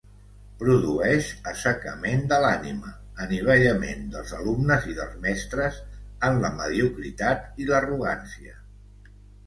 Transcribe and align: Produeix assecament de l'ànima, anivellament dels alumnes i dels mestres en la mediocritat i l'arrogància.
Produeix 0.61 1.27
assecament 1.51 2.23
de 2.31 2.39
l'ànima, 2.45 2.95
anivellament 3.27 4.09
dels 4.17 4.33
alumnes 4.41 4.91
i 4.95 4.99
dels 5.03 5.23
mestres 5.29 5.81
en 6.31 6.45
la 6.47 6.55
mediocritat 6.59 7.65
i 7.67 7.73
l'arrogància. 7.73 8.61